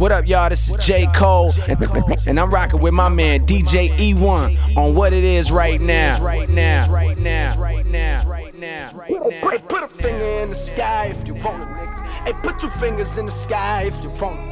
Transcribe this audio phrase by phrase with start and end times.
[0.00, 0.48] What up, y'all?
[0.48, 1.06] This is J.
[1.14, 1.78] Cole, and,
[2.26, 6.18] and I'm rocking with my man DJ E1 on what it is right now.
[6.24, 9.58] Right now, right now, right now, right now, right now.
[9.68, 12.06] Put a finger in the sky if you want it, nigga.
[12.24, 14.46] Hey, put two fingers in the sky if you want it.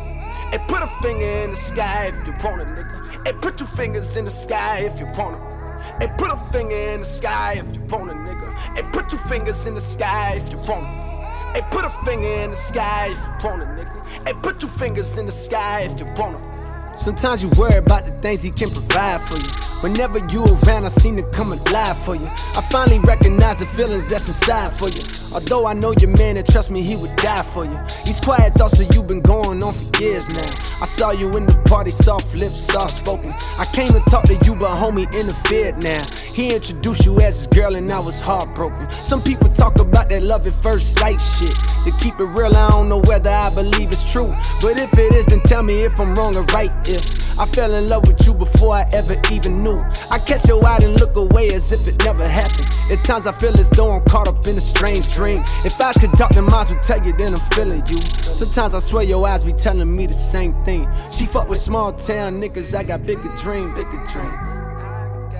[0.50, 3.27] Hey, put a finger in the sky if you want it, nigga.
[3.27, 5.99] Hey, put two fingers in the sky if you want it.
[5.99, 8.55] Hey, put a finger in the sky if you want it, nigga.
[8.77, 11.18] Hey, put two fingers in the sky if you want it.
[11.55, 14.27] Hey, put a finger in the sky if you want it, nigga.
[14.27, 16.98] Hey, put two fingers in the sky if you want it.
[16.98, 19.67] Sometimes you worry about the things he can provide for you.
[19.80, 22.27] Whenever you around, I seem to come alive for you.
[22.27, 25.02] I finally recognize the feelings that's inside for you.
[25.32, 27.78] Although I know your man and trust me, he would die for you.
[28.05, 30.50] These quiet thoughts of you been going on for years now.
[30.80, 33.33] I saw you in the party, soft lips, soft spoken.
[33.56, 36.05] I came to talk to you, but homie interfered now.
[36.34, 38.91] He introduced you as his girl, and I was heartbroken.
[39.05, 41.55] Some people talk about that love at first sight shit.
[41.84, 44.34] To keep it real, I don't know whether I believe it's true.
[44.60, 46.72] But if it is, then tell me if I'm wrong or right.
[46.88, 49.78] If I fell in love with you before I ever even knew.
[50.11, 52.67] I catch your eye and look away as if it never happened.
[52.91, 55.44] At times I feel as though I'm caught up in a strange dream.
[55.64, 58.00] If eyes could talk, then minds would tell you, then I'm feeling you.
[58.00, 60.89] Sometimes I swear your eyes be telling me the same thing.
[61.12, 64.33] She fuck with small town niggas, I got bigger dream, bigger dream.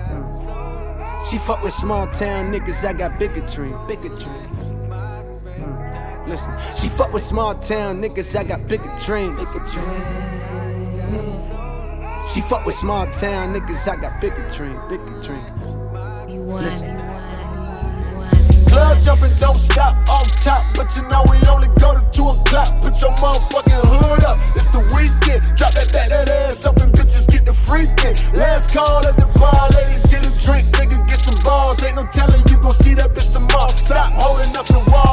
[0.07, 1.29] Mm.
[1.29, 4.49] She fuck with small town niggas, I got bigger dream, bigger dream.
[4.87, 6.27] Mm.
[6.29, 10.29] Listen, she fuck with small town niggas, I got bigger dream, bigger dream.
[12.27, 15.45] She fuck with small town niggas, I got bigger dream, bigger dream.
[16.29, 16.87] You want, Listen.
[16.87, 18.69] you want, you want.
[18.69, 20.63] Club jumping, don't stop off top.
[20.75, 22.69] But you know we only go to 2 o'clock.
[22.83, 24.37] Put your motherfucking hood up.
[24.55, 25.57] It's the weekend.
[25.57, 28.15] Drop that back, that ass up, and bitches get the freaking.
[28.33, 30.67] Last call at the bar, ladies get a drink.
[30.77, 31.81] Nigga, get some balls.
[31.81, 33.71] Ain't no telling you gon' see that bitch tomorrow.
[33.71, 35.08] Stop holding up the wall,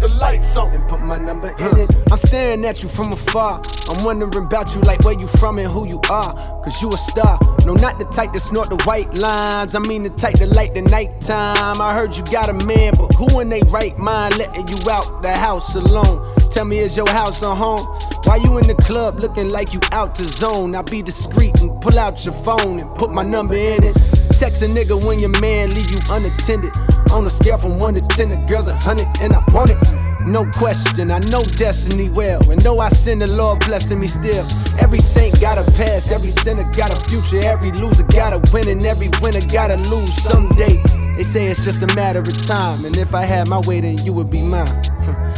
[0.00, 0.72] the lights on.
[0.72, 1.96] and put my number in it.
[2.10, 3.62] I'm staring at you from afar.
[3.88, 6.34] I'm wondering about you, like where you from and who you are.
[6.62, 7.38] Cause you a star.
[7.64, 9.74] No, not the type to snort the white lines.
[9.74, 11.80] I mean the type to light the nighttime.
[11.80, 15.22] I heard you got a man, but who in they right mind letting you out
[15.22, 16.26] the house alone?
[16.50, 17.86] Tell me, is your house a home?
[18.24, 20.74] Why you in the club looking like you out the zone?
[20.74, 23.96] I be discreet and pull out your phone and put my number in it.
[24.38, 26.74] Text a nigga when your man leave you unattended.
[27.12, 30.00] On a scale from 1 to 10, the girl's a 100 and I want it.
[30.26, 32.40] No question, I know destiny well.
[32.50, 34.46] And know I sin, the Lord blessing me still.
[34.78, 38.68] Every saint got a past, every sinner got a future, every loser got a win,
[38.68, 40.80] and every winner gotta lose someday.
[41.16, 43.98] They say it's just a matter of time, and if I had my way, then
[44.04, 44.84] you would be mine.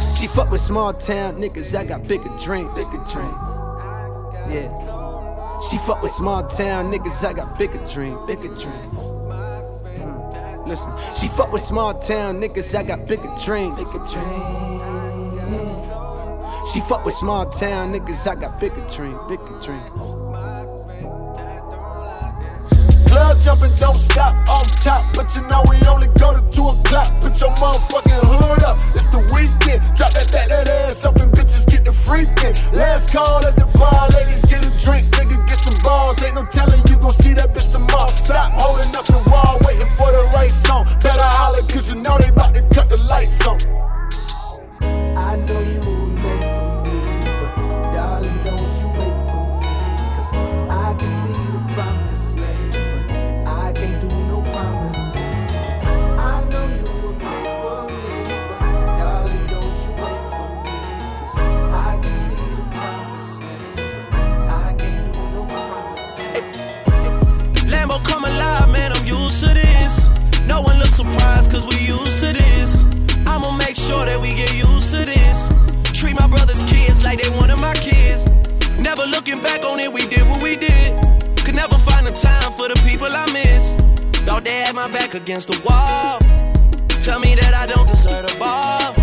[0.19, 3.35] she fuck with small town niggas, I got bigger dream, bigger dream.
[4.47, 4.69] Yeah.
[5.69, 9.02] She fuck with small town niggas, I got bigger dream, bigger dream.
[10.65, 14.79] Listen, she fuck with small town niggas, I got bigger dream, bigger dream.
[16.71, 20.13] She fuck with small town niggas, I got bigger dream, bigger dream.
[23.13, 25.03] Club jumping, don't stop off top.
[25.13, 27.13] But you know we only go to 2 o'clock.
[27.21, 28.75] Put your motherfucking hood up.
[28.95, 29.83] It's the weekend.
[29.95, 32.55] Drop that back, that ass up, and bitches get the freaking.
[32.73, 35.07] Last call at the bar, ladies get a drink.
[35.15, 36.21] Nigga, get some balls.
[36.21, 38.11] Ain't no telling you gon' see that bitch tomorrow.
[38.11, 40.85] Stop holding up the wall, waiting for the right song.
[41.01, 43.57] Better holler, cause you know they about to cut the lights on.
[45.17, 45.92] I know you
[85.23, 86.19] against the wall.
[86.99, 88.93] Tell me that I don't deserve the ball.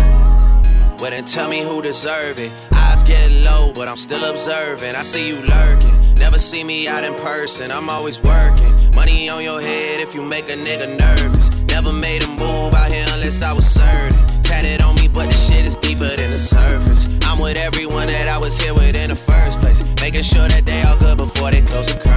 [0.99, 2.51] Well, then tell me who deserve it.
[2.71, 4.93] Eyes get low, but I'm still observing.
[4.95, 5.97] I see you lurking.
[6.13, 7.71] Never see me out in person.
[7.71, 8.71] I'm always working.
[8.93, 11.57] Money on your head if you make a nigga nervous.
[11.73, 14.43] Never made a move out here unless I was certain.
[14.43, 17.09] Tatted on me, but the shit is deeper than the surface.
[17.23, 19.83] I'm with everyone that I was here with in the first place.
[19.99, 22.10] Making sure that they all good before they close the curtain.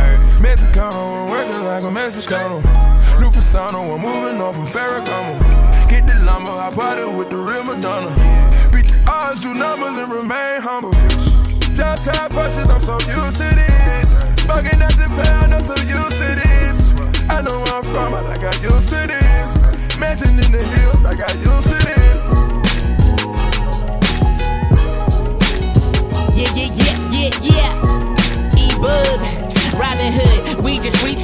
[0.55, 2.63] Mexicano, I'm working like a Mexicano.
[3.19, 5.91] New persona, I'm moving off from Ferragamo.
[5.91, 8.07] Get the llama, I party with the real Madonna.
[8.71, 10.93] Beat the odds, do numbers, and remain humble.
[11.75, 14.07] Downtown punches, I'm so used to this.
[14.47, 16.95] Smoking at the pound, I'm so used to this.
[17.29, 19.99] I know where I'm from, I got used to this.
[19.99, 22.23] Mansion in the hills, I got used to this.
[26.39, 28.57] yeah, yeah, yeah, yeah, yeah.
[28.57, 29.44] E-Bug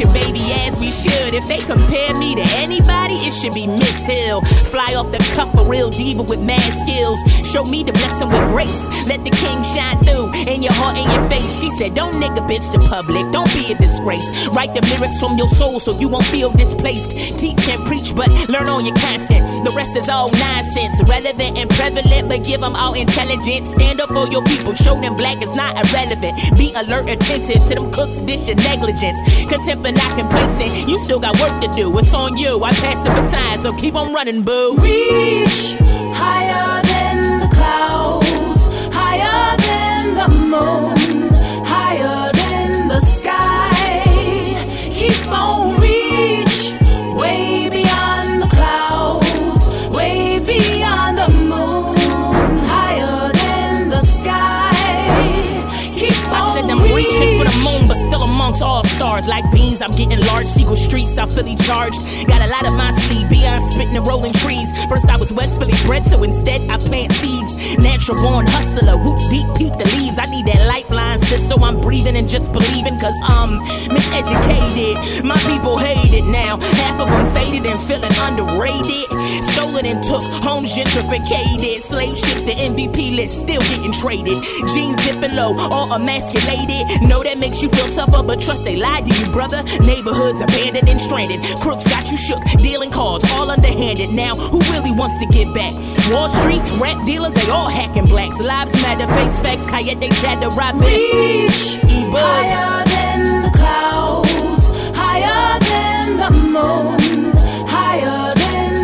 [0.01, 1.35] your baby as we should.
[1.35, 4.41] If they compare me to anybody, it should be Miss Hill.
[4.73, 7.21] Fly off the cuff, a real diva with mad skills.
[7.45, 8.89] Show me the blessing with grace.
[9.07, 11.61] Let the king shine through in your heart and your face.
[11.61, 14.25] She said, Don't nigga bitch the public, don't be a disgrace.
[14.49, 17.11] Write the lyrics from your soul so you won't feel displaced.
[17.39, 19.45] Teach and preach, but learn on your constant.
[19.65, 23.69] The rest is all nonsense, relevant and prevalent, but give them all intelligence.
[23.69, 26.57] Stand up for your people, show them black is not irrelevant.
[26.57, 29.21] Be alert, attentive to them cooks, and negligence.
[29.47, 31.97] Contempt not complacent, you still got work to do.
[31.99, 32.63] It's on you.
[32.63, 34.77] I passed the baton, so keep on running, boo.
[34.77, 35.77] Reach
[36.15, 41.31] higher than the clouds, higher than the moon,
[41.65, 43.40] higher than the sky.
[59.21, 59.29] Stars.
[59.29, 60.47] Like beans, I'm getting large.
[60.47, 62.01] Seagull Street, South Philly charged.
[62.27, 64.73] Got a lot of my sleeve, beyond spitting and rolling trees.
[64.87, 67.79] First I was West Philly bred, so instead I plant seeds.
[67.79, 70.19] Natural born hustler, roots deep, peep the leaves.
[70.19, 75.25] I need that lifeline, sis, so I'm breathing and just believing, cause I'm miseducated.
[75.25, 76.59] My people hate it now.
[76.61, 77.30] Half of them
[77.67, 79.09] and feeling underrated.
[79.53, 81.83] Stolen and took, homes gentrificated.
[81.83, 84.39] Slave ships to MVP list, still getting traded.
[84.73, 87.03] Jeans dipping low, all emasculated.
[87.03, 89.63] Know that makes you feel tougher, but trust they lied to you, brother.
[89.81, 91.41] Neighborhoods abandoned and stranded.
[91.61, 94.11] Crooks got you shook, dealing cards, all underhanded.
[94.15, 95.73] Now, who really wants to get back?
[96.11, 98.39] Wall Street, rap dealers, they all hacking blacks.
[98.41, 102.21] Lives matter, face facts, Kayette, they chat to reach E-Bug.
[102.21, 107.00] higher than the clouds, higher than the moon,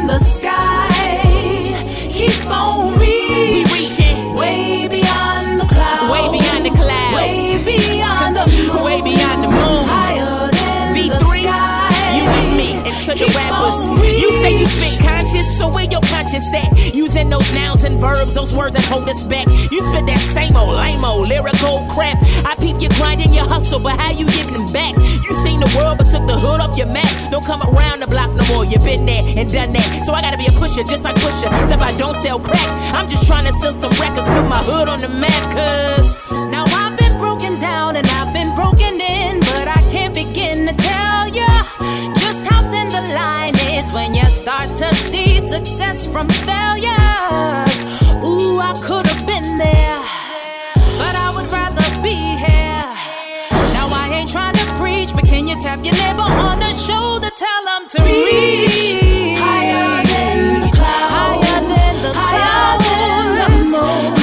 [0.06, 0.88] the sky.
[2.10, 7.16] Keep on We reach reaching way beyond the clouds, Way beyond the clouds.
[7.16, 9.84] way beyond the moon, Way beyond the moon.
[9.84, 12.16] higher than the V3, sky.
[12.16, 13.78] you and me, and to the rappers.
[14.22, 16.94] You say you spit conscious, so where your conscience at?
[16.94, 19.46] Using those nouns and verbs, those words that hold us back.
[19.70, 22.18] You spit that same old lame old lyrical crap.
[22.44, 22.90] I peep you your
[23.66, 24.94] hustle, but how you giving them back?
[24.96, 27.10] You seen the world, but took the hood off your map.
[27.30, 28.64] Don't come around the block no more.
[28.64, 30.04] You been there and done that.
[30.04, 31.50] So I gotta be a pusher, just like pusher.
[31.62, 32.68] Except I don't sell crack.
[32.94, 36.30] I'm just trying to sell some records, put my hood on the map, cause.
[36.50, 40.74] Now I've been broken down and I've been broken in, but I can't begin to
[40.74, 41.50] tell ya
[42.22, 47.78] just how thin the line is when you start to see success from failures.
[48.22, 49.98] Ooh, I could have been there,
[54.78, 60.02] preach, but can you tap your neighbor on the shoulder, tell them to reach higher
[60.04, 62.86] than the clouds, higher than the clouds,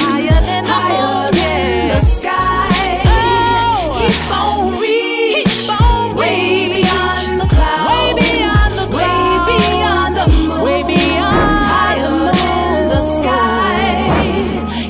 [0.02, 3.02] higher than the moon, the sky.
[3.06, 3.98] Oh.
[4.00, 6.40] Keep on reach, keep on way
[6.74, 12.88] beyond the clouds, way beyond the clouds, way beyond the moon, way beyond higher than
[12.88, 13.78] the sky.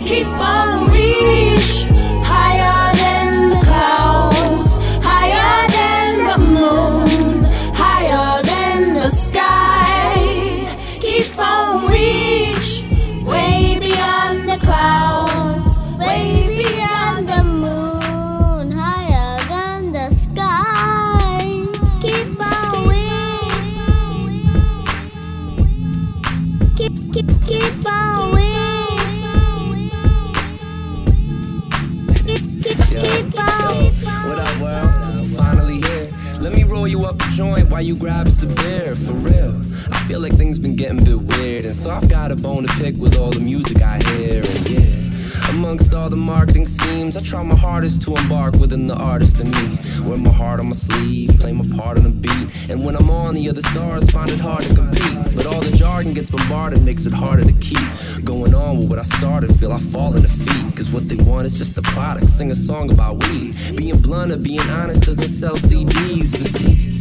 [0.08, 0.53] Keep on
[37.74, 39.52] while you grab a beer, for real.
[39.90, 42.64] I feel like things been getting a bit weird, and so I've got a bone
[42.64, 45.50] to pick with all the music I hear, and yeah.
[45.50, 49.50] Amongst all the marketing schemes, I try my hardest to embark within the artist in
[49.50, 49.76] me.
[50.08, 53.10] Wear my heart on my sleeve, play my part on the beat, and when I'm
[53.10, 55.34] on, the other stars find it hard to compete.
[55.34, 57.88] But all the jargon gets bombarded, makes it harder to keep
[58.22, 59.52] going on with what I started.
[59.58, 62.28] Feel I fall in defeat, cause what they want is just a product.
[62.28, 63.56] Sing a song about weed.
[63.74, 66.94] Being blunt or being honest doesn't sell CDs, but see.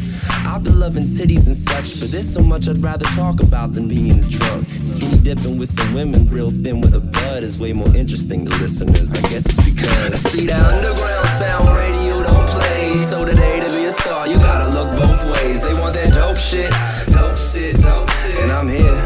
[0.46, 3.88] I've been loving titties and such, but there's so much I'd rather talk about than
[3.88, 4.68] being drunk.
[4.84, 8.52] Skinny dipping with some women, real thin with a bud is way more interesting to
[8.58, 9.14] listeners.
[9.14, 12.98] I guess it's because I see that underground sound radio don't play.
[12.98, 15.62] So today to be a star, you gotta look both ways.
[15.62, 16.72] They want that dope shit,
[17.12, 19.02] dope shit, dope shit, and I'm here.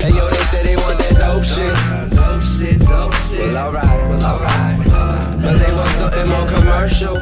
[0.00, 1.74] Hey yo, they say they want that dope shit,
[2.16, 3.52] dope shit, dope shit.
[3.52, 7.20] Well alright, well alright, but they want something more commercial.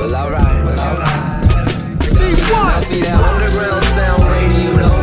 [0.00, 1.10] Well alright, well alright.
[2.52, 4.99] I see that underground sound radio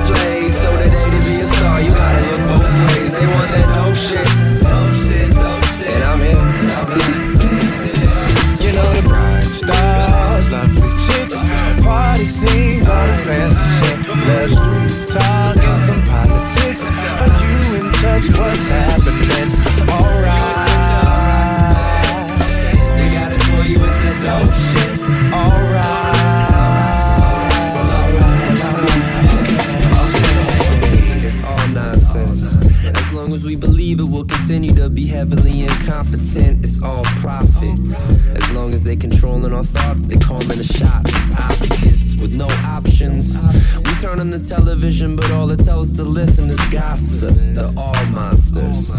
[44.48, 47.36] television, but all it tells us to listen is gossip.
[47.36, 48.92] They're all monsters,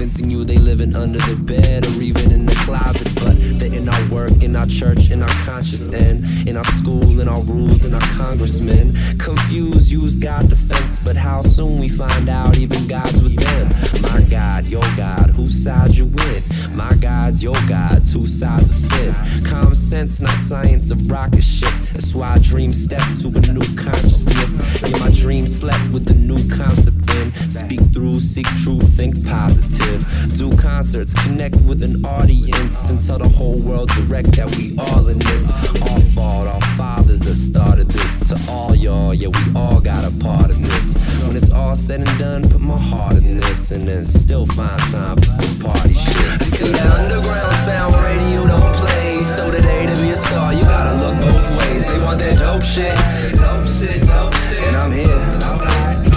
[0.00, 3.06] convincing you they living under the bed or even in the closet.
[3.16, 7.20] But they're in our work, in our church, in our conscious end, in our school,
[7.20, 8.96] in our rules, in our congressmen.
[9.18, 14.00] Confused, use God defense, but how soon we find out even God's with them.
[14.00, 16.70] My God, your God, whose side you with?
[16.74, 19.14] My God's your God, two sides of sin.
[19.44, 21.74] Common sense, not science of rocket ship.
[21.92, 24.80] That's why I dream step to a new consciousness.
[24.80, 27.32] Yeah, my dream slept with the new concept in.
[27.50, 30.04] Speak through, seek truth, think positive.
[30.36, 35.08] Do concerts, connect with an audience, and tell the whole world direct that we all
[35.08, 35.50] in this.
[35.82, 38.28] Our fault, our fathers that started this.
[38.28, 40.96] To all y'all, yeah, we all got a part in this.
[41.26, 44.80] When it's all said and done, put my heart in this, and then still find
[44.90, 46.40] time for some party shit.
[46.40, 50.62] I See that underground sound radio don't play, so today to be a star, you
[50.62, 51.86] gotta look both ways.
[51.86, 52.96] They want that dope shit,
[53.36, 56.09] dope shit, dope shit, and I'm here.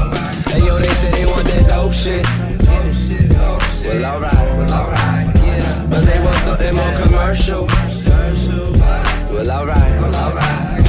[0.53, 2.24] Hey yo, they say they want that dope shit.
[3.83, 5.33] Well, alright, well, alright.
[5.89, 7.65] But they want something more commercial.
[9.33, 10.83] Well, alright, well, alright.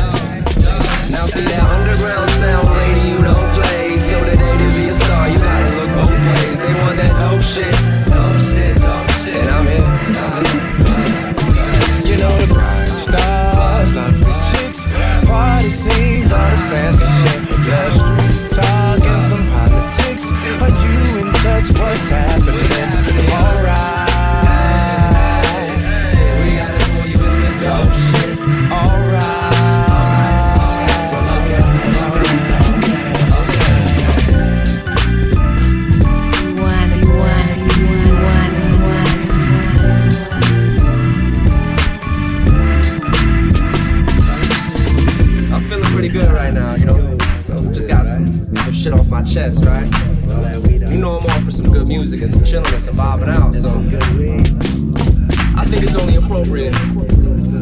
[56.44, 56.72] Appropriate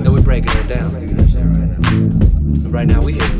[0.02, 0.90] that we're breaking it down.
[2.70, 3.31] Right now we here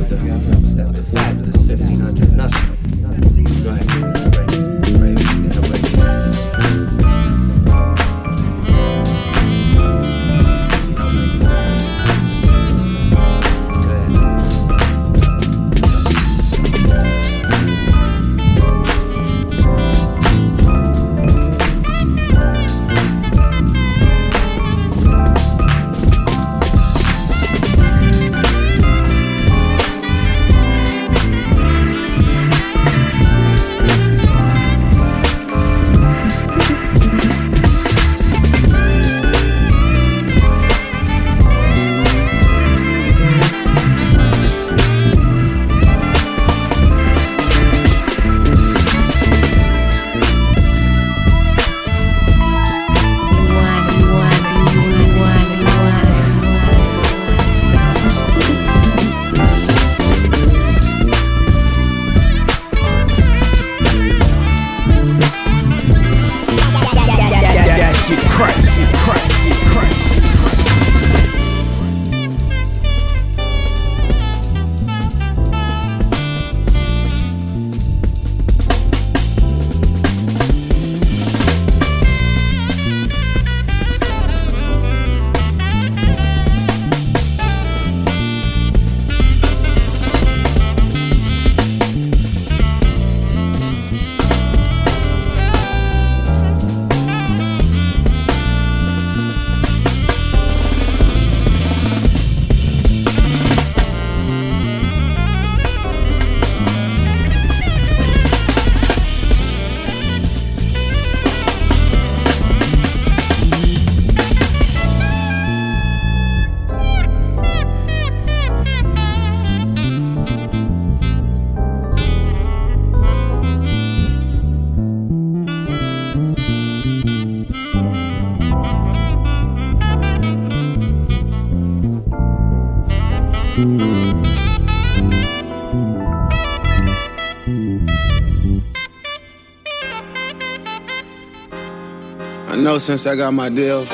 [142.73, 143.87] know since I got my deal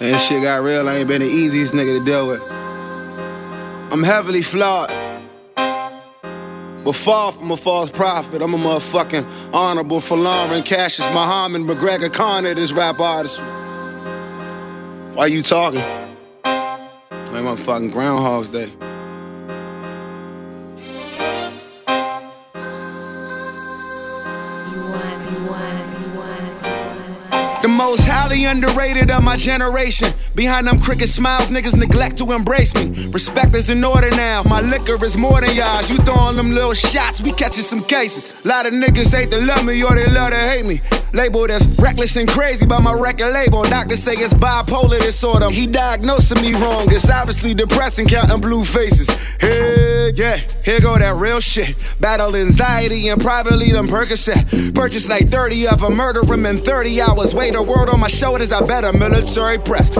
[0.00, 2.42] and shit got real, I ain't been the easiest nigga to deal with.
[3.92, 4.90] I'm heavily flawed.
[6.84, 12.54] But far from a false prophet, I'm a motherfucking honorable Farrakhan, Cassius, Muhammad, McGregor, Conor,
[12.54, 13.40] this rap artist.
[15.14, 15.80] Why you talking?
[16.44, 18.85] Like motherfucking Groundhog's Day.
[27.66, 30.10] The most highly underrated of my generation.
[30.36, 33.08] Behind them crooked smiles, niggas neglect to embrace me.
[33.08, 34.44] Respect is in order now.
[34.44, 35.90] My liquor is more than yours.
[35.90, 38.32] You throwing them little shots, we catching some cases.
[38.44, 40.80] Lot of niggas hate to love me or they love to hate me.
[41.12, 43.64] Labeled as reckless and crazy by my record label.
[43.64, 45.50] Doctors say it's bipolar disorder.
[45.50, 46.86] He diagnosing me wrong.
[46.86, 49.10] It's obviously depressing, counting blue faces.
[49.40, 51.74] Hey, yeah, here go that real shit.
[52.00, 54.74] Battle anxiety and privately them Percocet.
[54.74, 57.34] Purchased like 30 of them, murder him in 30 hours.
[57.34, 59.96] Weight a world on my shoulders, I bet a military press.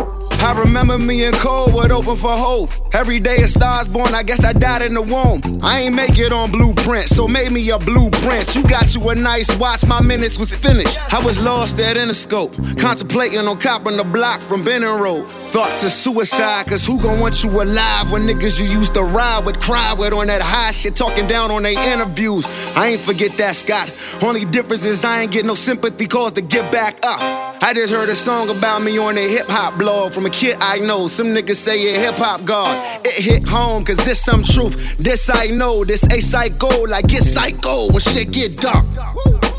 [0.47, 2.81] I remember me and Cole would open for Hov.
[2.93, 5.41] Every day a star's born, I guess I died in the womb.
[5.61, 8.55] I ain't make it on blueprint, so made me a blueprint.
[8.55, 11.01] You got you a nice watch, my minutes was finished.
[11.13, 15.29] I was lost at Interscope, contemplating on copping the block from Benning Road.
[15.51, 19.45] Thoughts of suicide, cause who gon' want you alive when niggas you used to ride
[19.45, 22.47] with, cry with on that high shit, talking down on their interviews.
[22.77, 23.93] I ain't forget that, Scott.
[24.23, 27.46] Only difference is I ain't get no sympathy calls to get back up.
[27.63, 30.57] I just heard a song about me on a hip hop blog from a kid
[30.61, 31.07] I know.
[31.07, 33.05] Some niggas say it hip hop god.
[33.05, 34.97] It hit home, cause this some truth.
[34.99, 38.85] This I know, this a psycho, like get psycho when shit get dark.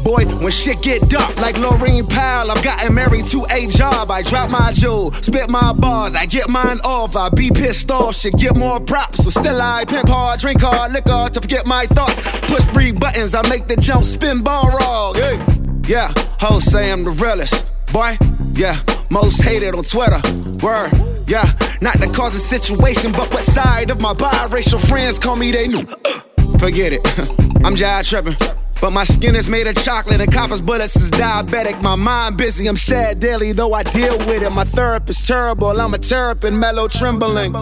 [0.04, 4.10] Boy, when shit get dark, like Lorraine Powell, I've gotten married to a job.
[4.10, 7.16] I drop my jewel, spit my bars, I get mine off.
[7.16, 9.24] I be pissed off, shit get more props.
[9.24, 12.22] So still I pimp hard, drink hard, liquor to forget my thoughts.
[12.48, 15.16] Push three buttons, I make the jump spin ball wrong.
[15.16, 15.40] Hey.
[15.88, 17.76] Yeah, hoes say I'm the realest.
[17.93, 18.17] Boy,
[18.53, 18.77] yeah,
[19.09, 20.19] most hated on Twitter.
[20.63, 20.91] Word,
[21.27, 21.45] yeah,
[21.81, 25.67] not the cause of situation, but what side of my biracial friends call me they
[25.67, 25.79] knew.
[26.05, 27.01] Uh, forget it,
[27.65, 28.35] I'm jive tripping.
[28.79, 31.81] But my skin is made of chocolate and copper's bullets is diabetic.
[31.81, 34.51] My mind busy, I'm sad daily, though I deal with it.
[34.51, 37.55] My therapist terrible, I'm a terrapin, mellow trembling.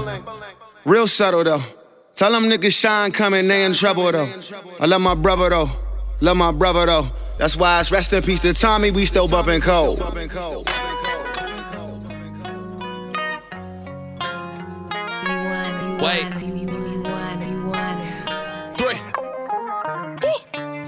[0.84, 1.64] Real subtle though.
[2.16, 4.30] Tell them niggas shine coming, they in trouble though.
[4.80, 5.70] I love my brother though.
[6.22, 7.08] Love my brother though.
[7.38, 10.00] That's why it's rest in peace to Tommy, we still bumping cold.
[16.00, 16.26] Wait.
[18.78, 19.00] Three.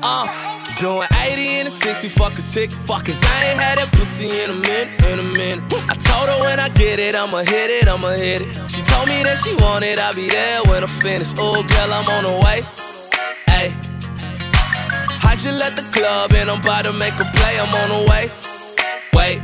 [0.04, 2.70] Uh, doing 80 and a 60, fuck a tick.
[2.72, 5.64] Fuck cause I ain't had that pussy in a minute, in a minute.
[5.90, 8.72] I told her when I get it, I'ma hit it, I'ma hit it.
[8.72, 11.34] She told me that she want it, I'll be there when I finish.
[11.38, 12.62] Oh, girl, I'm on the way.
[13.48, 13.97] Ayy.
[15.38, 18.26] Just left the club and I'm about to make a play, I'm on the way.
[19.14, 19.38] Wait.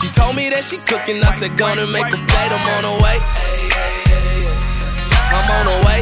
[0.00, 2.94] She told me that she cooking, I said, gonna make a plate, I'm on the
[3.04, 3.16] way.
[5.36, 6.00] I'm on the way.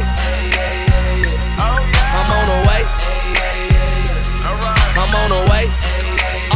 [1.59, 2.81] I'm on the way.
[4.95, 5.67] I'm on the way.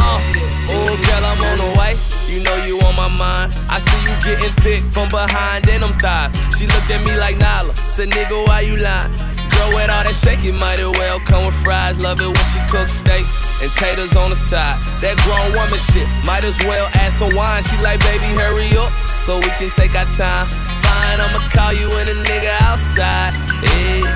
[0.00, 0.16] Uh,
[0.72, 1.92] oh, girl, I'm on the way.
[2.32, 3.52] You know you on my mind.
[3.68, 6.40] I see you getting thick from behind in them thighs.
[6.56, 7.76] She looked at me like Nala.
[7.76, 9.37] Said, nigga, why you lying?
[9.58, 11.98] Girl, with all that shake, it might as well come with fries.
[11.98, 13.26] Love it when she cooks steak
[13.58, 14.78] and taters on the side.
[15.02, 17.62] That grown woman shit, might as well add some wine.
[17.66, 20.46] She like, baby, hurry up so we can take our time.
[20.86, 23.34] Fine, I'ma call you when a nigga outside.
[23.66, 24.06] Hey.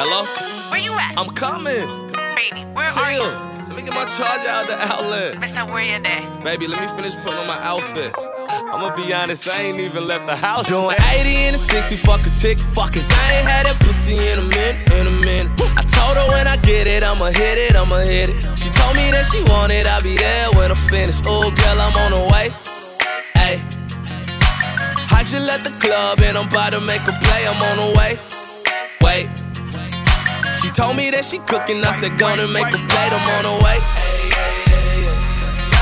[0.00, 0.24] Hello?
[0.72, 1.12] Where you at?
[1.20, 1.84] I'm coming.
[2.32, 3.04] Baby, where Chill.
[3.04, 3.47] are you?
[3.78, 5.38] Let me get my charger out the outlet.
[5.38, 6.42] Mister, where you at?
[6.42, 8.12] Baby, let me finish putting on my outfit.
[8.18, 10.66] I'ma be honest, I ain't even left the house.
[10.66, 12.58] Doing 80 and a 60, fuck a tick.
[12.74, 15.46] Fuck cause I ain't had that pussy in a minute, in a minute.
[15.78, 18.42] I told her when I get it, I'ma hit it, I'ma hit it.
[18.58, 21.22] She told me that she wanted, I'll be there when I finish.
[21.24, 22.50] Oh, girl, I'm on the way.
[23.46, 23.62] Ayy.
[25.14, 27.94] I just left the club and I'm about to make a play, I'm on the
[27.94, 28.18] way.
[29.06, 29.47] Wait.
[30.78, 33.78] Told me that she cooking, I said, gonna make a plate, I'm on the way.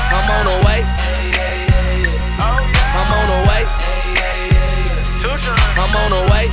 [0.09, 0.81] I'm on the way.
[2.97, 3.61] I'm on the way.
[5.77, 6.49] I'm on the way.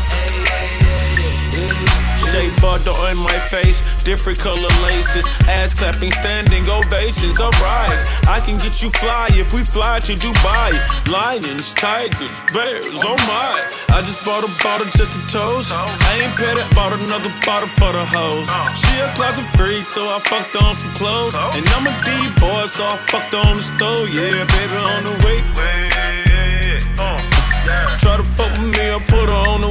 [2.35, 7.39] Shea butter on my face, different color laces, ass clapping, standing ovations.
[7.39, 10.75] Alright, I can get you fly if we fly to Dubai.
[11.07, 13.55] Lions, tigers, bears, oh my.
[13.95, 15.71] I just bought a bottle just to toast.
[15.71, 18.51] I ain't paid it, bought another bottle for the hoes.
[18.75, 21.37] She a closet freak, so I fucked on some clothes.
[21.39, 24.11] And I'm a D-boy, so I fucked on the stove.
[24.11, 25.39] Yeah, baby, on the way.
[26.99, 27.15] Uh,
[28.03, 29.64] Try to fuck with me, I put her on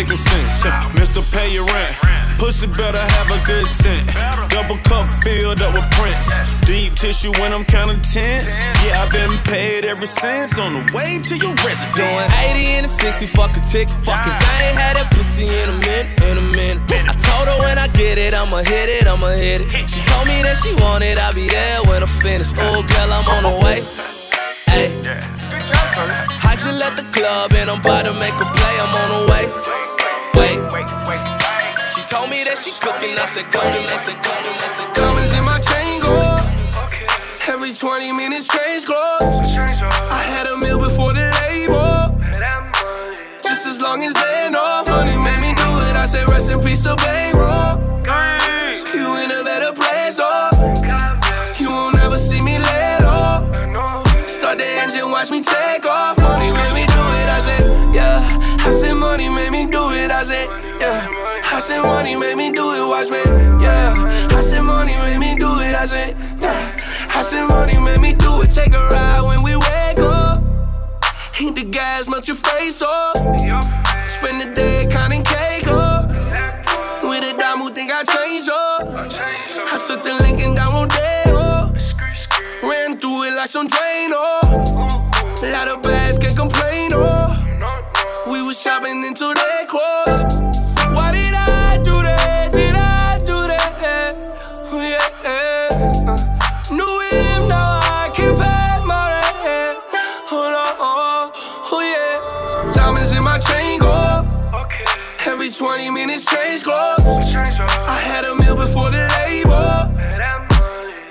[0.00, 0.64] making sense.
[0.96, 1.20] Mr.
[1.36, 1.94] Pay your rent.
[2.38, 4.00] Pussy better have a good scent.
[4.48, 6.28] Double cup filled up with prints.
[6.64, 8.58] Deep tissue when I'm kinda tense.
[8.84, 10.58] Yeah, I've been paid ever since.
[10.58, 11.96] On the way to your residence.
[11.96, 13.88] Doing 80 and a 60, fuck a tick.
[14.06, 16.80] Fuck, cause I ain't had that pussy in a minute, in a minute.
[17.10, 19.90] I told her when I get it, I'ma hit it, I'ma hit it.
[19.90, 22.56] She told me that she wanted, I'll be there when I'm finished.
[22.58, 23.78] Oh, girl, I'm on the way.
[24.72, 26.39] Hey.
[26.60, 29.44] Just left the club and I'm about to make a play, I'm on the way.
[30.36, 30.60] Wait.
[31.88, 35.32] She told me that she cooking, I said, cooking, I said, cooking, I said, Diamonds
[35.32, 36.12] in my chain go.
[37.48, 39.48] Every 20 minutes change clothes.
[39.56, 42.12] I had a meal before the label.
[43.40, 45.96] Just as long as they know money made me do it.
[45.96, 47.80] I say rest in peace to bankroll.
[48.92, 50.52] You in a better place though.
[51.56, 53.48] You won't ever see me let off.
[54.28, 56.19] Start the engine, watch me take off.
[61.70, 62.84] I said money made me do it.
[62.84, 63.22] Watch me
[63.62, 63.94] yeah.
[64.30, 65.72] I said money made me do it.
[65.72, 67.08] I said yeah.
[67.14, 68.50] I said money made me do it.
[68.50, 70.42] Take a ride when we wake up.
[71.32, 73.16] Hit the gas, melt your face up.
[74.10, 76.10] Spend the day counting cake up.
[77.04, 78.82] With a dime who think I changed up.
[78.82, 81.72] I took the Lincoln down Rodeo.
[82.68, 85.30] Ran through it like some drain oh.
[85.40, 88.26] Lot of bags can't complain oh.
[88.26, 90.39] We was shopping until they closed.
[105.60, 107.04] 20 minutes change clothes.
[107.04, 109.92] I had a meal before the label.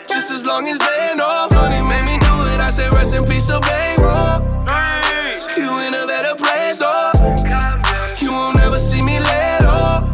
[0.10, 2.60] Just as long as they know money made me do it.
[2.60, 4.42] I say rest in peace to bankroll.
[5.56, 7.12] You in a better place though.
[8.18, 10.10] You won't ever see me let off.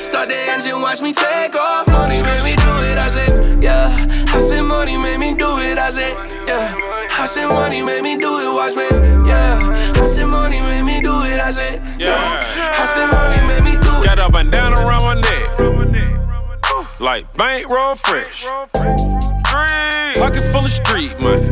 [0.00, 1.86] Start the engine, watch me take off.
[1.88, 2.96] Money made me do it.
[2.96, 3.92] I said yeah.
[4.32, 5.76] I said money made me do it.
[5.76, 6.16] I said
[6.48, 6.74] yeah.
[7.12, 8.54] I said money made me do it.
[8.54, 8.99] Watch me
[17.00, 18.44] Like bankroll fresh.
[18.74, 21.46] Pocket full of street money.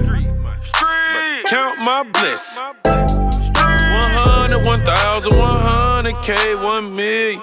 [1.46, 2.60] Count my bliss.
[2.84, 7.40] 100, 1,000, 100K, 1 million.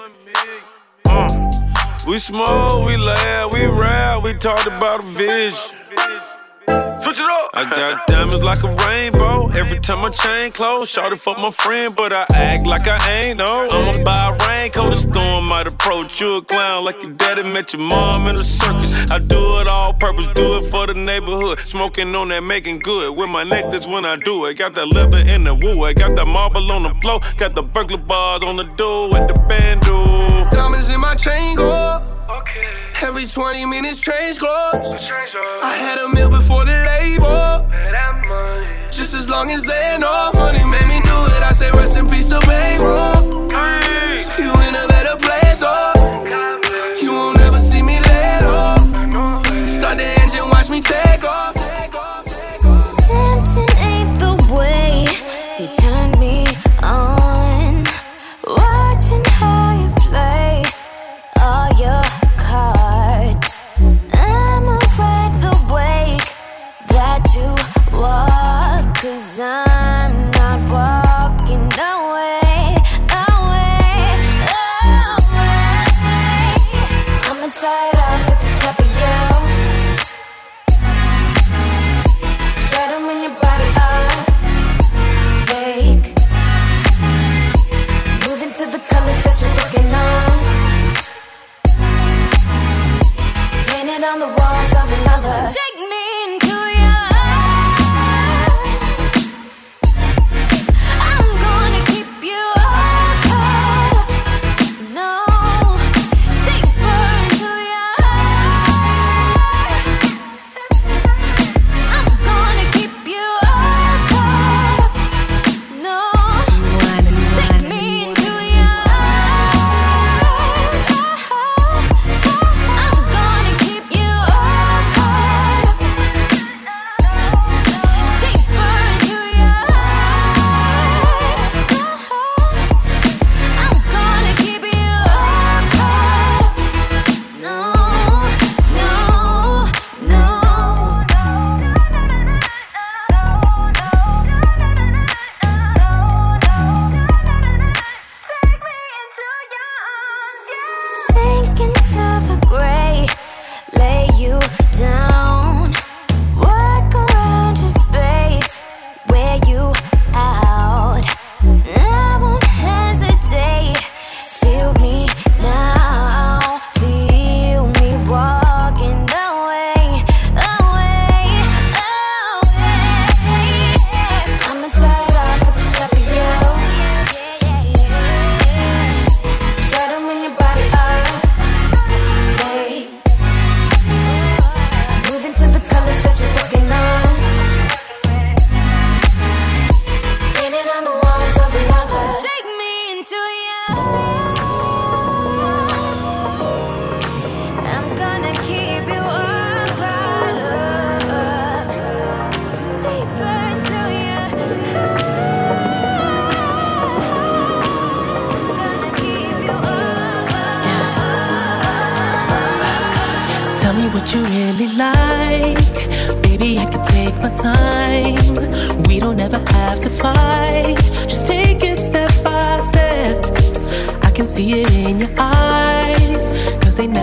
[2.06, 5.76] We smoke, we laugh, we rap, we talked about a vision.
[6.66, 7.50] Switch it up.
[7.54, 9.48] I got diamonds like a rainbow.
[9.50, 12.98] Every time I chain close, shout it for my friend, but I act like I
[13.12, 13.68] ain't no.
[13.70, 17.72] I'ma buy a raincoat, a storm might approach you a clown like your daddy met
[17.72, 19.10] your mom in a circus.
[19.10, 21.60] I do it all purpose, do it for the neighborhood.
[21.60, 24.58] Smoking on that, making good with my necklace when I do it.
[24.58, 27.62] Got that leather in the woo, I got that marble on the floor, got the
[27.62, 30.50] burglar bars on the door with the bando.
[30.50, 32.46] Diamonds in my chain go up.
[33.02, 35.10] Every 20 minutes change clothes.
[35.62, 37.66] I had a meal before the label.
[38.90, 41.42] Just as long as they know money made me do it.
[41.42, 43.50] I say rest in peace to bankroll.
[44.38, 46.98] You in a better place, oh.
[47.00, 48.80] You won't ever see me let off.
[49.68, 51.55] Start the engine, watch me take off.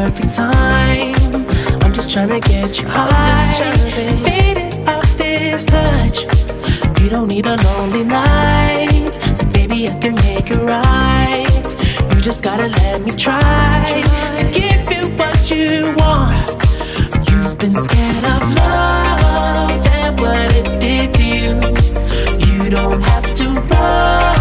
[0.00, 1.14] perfect time.
[1.82, 3.60] I'm just trying to get you high.
[4.24, 6.18] Fade it off this touch.
[7.00, 9.10] You don't need a lonely night.
[9.36, 11.66] So baby, I can make it right.
[12.14, 14.02] You just gotta let me try
[14.38, 16.48] to give you what you want.
[17.28, 21.52] You've been scared of love and what it did to you.
[22.46, 24.39] You don't have to run.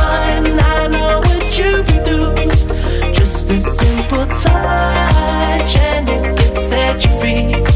[6.90, 7.69] set you free.